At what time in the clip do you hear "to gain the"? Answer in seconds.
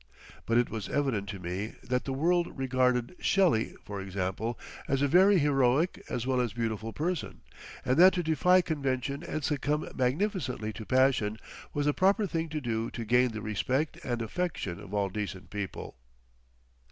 12.89-13.43